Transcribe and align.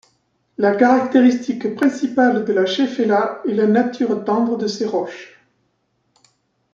La 0.57 0.75
caractéristique 0.75 1.75
principale 1.75 2.43
de 2.43 2.53
la 2.53 2.65
Shéphélah 2.65 3.39
est 3.47 3.51
la 3.53 3.67
nature 3.67 4.25
tendre 4.25 4.57
de 4.57 4.65
ses 4.65 4.87
roches. 4.87 5.39